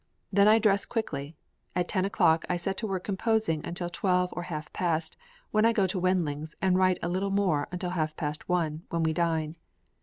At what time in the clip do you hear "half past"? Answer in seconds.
4.49-5.15, 7.91-8.49